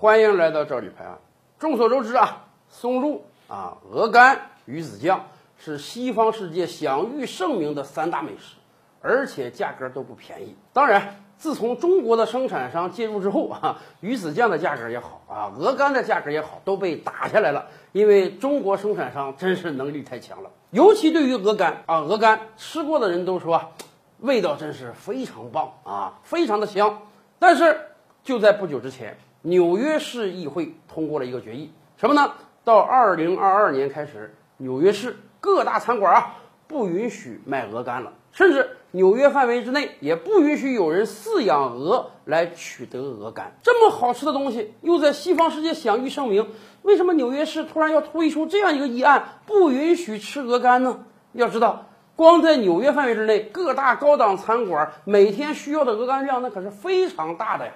[0.00, 1.18] 欢迎来到赵李拍案。
[1.58, 5.26] 众所周知啊，松露啊、鹅肝、鱼子酱
[5.58, 8.56] 是西方世界享誉盛名的三大美食，
[9.02, 10.56] 而且价格都不便宜。
[10.72, 17.66] 当然，自从中国的生产商介入之后啊，鱼子酱的价格也好啊，鹅肝的价格也好，都被打下来了。
[17.92, 23.72] 因为中国生产商真是能力太强了，尤其对于鹅肝啊，鹅肝吃过的人都说，
[24.20, 27.02] 味道真是非常棒啊，非常的香。
[27.38, 27.78] 但是
[28.22, 32.32] 就在不久之前，纽约市议会通过了一个决议，什么呢？
[32.62, 36.36] 到二零二二年开始，纽约市各大餐馆啊
[36.66, 43.56] 不允许卖鹅肝了，甚至纽约范围之内也不允许有人饲养鹅来取得鹅肝。
[43.62, 46.50] 这么好吃的东西，又在西方世界享誉盛名，
[46.82, 51.06] 为什么纽约市突然要推出这样一个议案，不允许吃鹅肝呢？
[51.32, 57.72] 要知道，光在纽约范围之内，各大高档餐馆每天需要的鹅肝量那可是非常大的呀。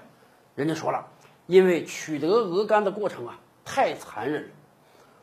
[0.54, 1.06] 人家说了，
[1.46, 4.48] 因为取得鹅肝的过程啊太残忍了。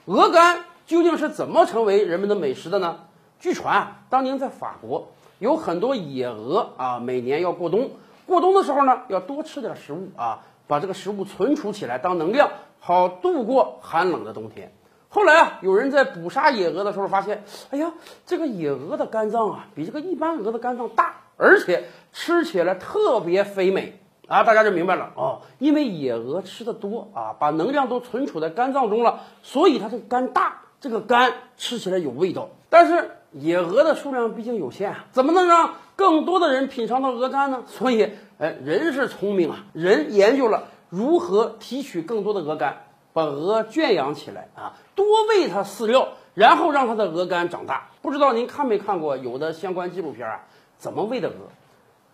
[0.06, 3.00] 鹅肝究竟是怎么成为人们的美食的呢？
[3.40, 7.92] 据传啊，当年在法国有很多野鹅啊，每年要过冬，
[8.26, 14.74] 过冬的时候呢，要多吃点食物啊，把这个食物存储起来当能量，好度过寒冷的冬天。
[15.10, 17.94] 后来啊，有人在捕杀野鹅的时候发现，哎呀，
[18.26, 24.01] 这个野鹅的肝脏啊，比这个一般鹅的肝脏大，而且吃起来特别肥美
[24.32, 32.48] 啊，大家就明白了哦，因为野鹅吃的多啊，把能量都存储在肝脏中了，所以它这个肝大，这个肝吃起来有味道。
[32.70, 37.64] 但是野鹅的数量毕竟有限啊，怎么能让更多的人品尝到鹅肝呢？
[37.68, 42.84] 所以，哎，人是聪明啊，人研究了如何提取更多的鹅肝。
[43.14, 47.90] 把鹅圈养起来啊，多喂它饲料，然后让它的鹅肝长大。
[48.02, 50.40] 不知道您看没看过有的相关纪录片啊？
[50.78, 51.36] 怎么喂的鹅？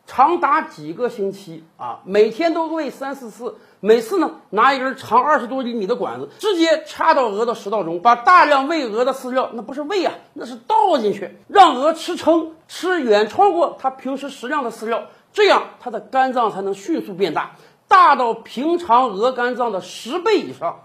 [0.07, 17.57] 长达几个星期啊，每天都喂三四次，每次呢拿一根长二十多厘米的管子，直接插到鹅的食道中，把大量喂鹅的饲料，那不是喂啊，那是倒进去，让鹅吃撑，吃远超过它平时食量的饲料，这样它的肝脏才能迅速变大，
[17.89, 20.79] 大到平常鹅肝脏的十倍以上。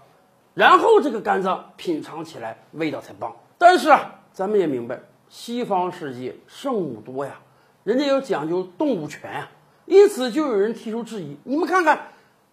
[0.53, 3.37] 然后这个肝脏品尝起来味道才棒。
[3.57, 4.99] 但是啊，咱们也明白，
[5.29, 7.39] 西方世界圣母多呀，
[7.83, 9.49] 人家要讲究动物权啊，
[9.85, 12.07] 因此就有人提出质疑：你们看看，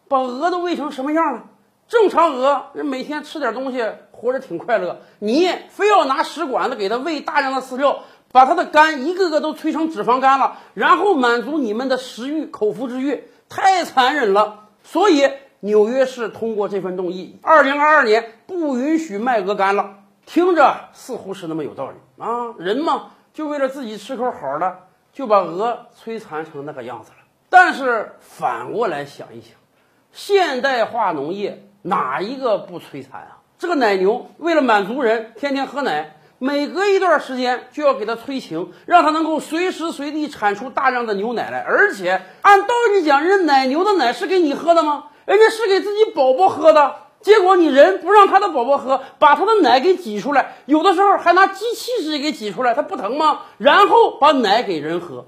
[0.08, 1.44] 把鹅都喂成什么样了？
[1.88, 8.00] 正常鹅人每天吃点东西，活着挺快乐，你非要拿食管子给它喂大量的饲料，
[8.32, 14.68] 把它的肝一个个都催成脂肪肝了，然后满足你们的食欲、口腹之欲，太残忍了。
[14.82, 15.30] 所以。
[15.62, 19.96] 纽约市通过这份动议，二零二二年不允许卖鹅肝了。
[20.24, 24.78] 听着似乎是那么有道理啊，人嘛就为了自己吃口好的，
[25.12, 27.16] 就把鹅摧残成那个样子了。
[27.48, 29.52] 但是反过来想一想，
[30.12, 33.38] 现代化农业哪一个不摧残啊？
[33.58, 41.60] 这个奶牛为了满足人天天喝奶，每隔一段时间就要给它催情，让它能够随时随地产出大量的牛奶来。
[41.60, 45.08] 而且按道理讲，人奶牛的奶是给你喝的吗？
[45.26, 53.40] 人家是给自己宝宝喝的，结果你人不让他的宝宝喝，把他的奶给挤出来，有的时候还拿机器直接给挤出来，它不疼吗？
[53.58, 55.26] 然后把奶给人喝，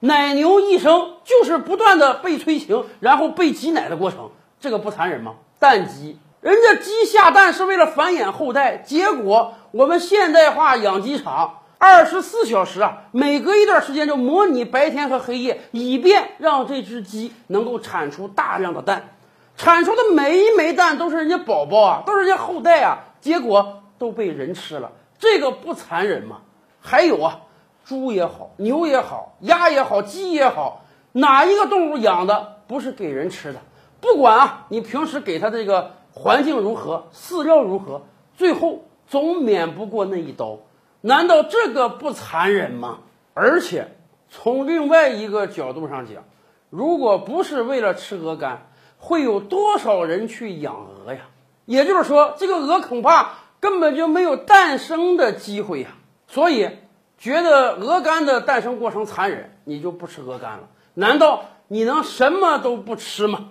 [0.00, 4.30] 奶牛一生就是不断的被催情，然后被挤奶的过程，
[4.60, 5.34] 这个不残忍吗？
[5.58, 19.16] 蛋鸡，人家鸡下蛋是为了繁衍后代，结果我们现代化养鸡场二十四小时啊，每隔一段时间就模拟白天和黑夜，以便让这只鸡能够产出大量的蛋。
[19.56, 26.42] 产出的每一枚蛋都是人家宝宝啊，都是人家后代啊，结果都被人吃了，这个不残忍吗？
[26.80, 27.40] 还有啊，
[27.84, 33.60] 猪也好，牛也好，鸭也好，鸡也好，哪一个动物养的不是给人吃的？
[34.00, 38.02] 不管啊，你平时给它这个环境如何，饲料如何，
[38.36, 40.58] 最后总免不过那一刀。
[41.02, 42.98] 难道这个不残忍吗？
[43.34, 43.96] 而且
[44.28, 46.24] 从另外一个角度上讲，
[46.68, 48.66] 如果不是为了吃鹅肝，
[49.04, 51.22] 会有多少人去养鹅呀？
[51.64, 55.88] 也就是说，这个鹅恐怕根本就没有诞生的机会呀。
[56.28, 56.70] 所以，
[57.18, 60.68] 觉得鹅肝的诞生过程残忍，你就不吃鹅肝了？
[60.94, 63.46] 难道你能什么都不吃吗？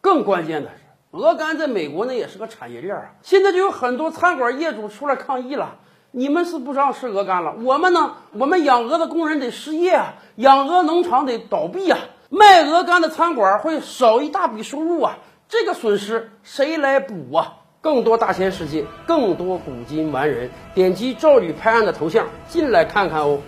[0.00, 0.76] 更关键的是，
[1.10, 3.10] 鹅肝在美国那也是个产业链啊。
[3.20, 5.76] 现在就有很多餐馆业主出来抗议了：
[6.10, 8.14] 你们是不让吃鹅肝了，我们呢？
[8.32, 11.98] 我们养鹅的工人得失业啊，养鹅农场得倒闭啊。
[12.28, 15.18] 卖鹅肝的餐馆会少一大笔收入啊！
[15.48, 17.58] 这个损失谁来补啊？
[17.80, 23.40] 更多大千世界，更多古今完人，点击赵吕拍案的头像进来看看哦。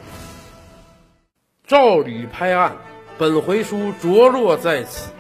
[1.67, 2.77] 赵吕拍案，
[3.19, 5.11] 本回书着落在此。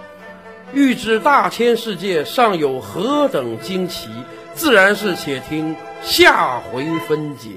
[0.72, 4.08] 欲知大千世界尚有何等惊奇，
[4.54, 7.50] 自然是且听下回分解。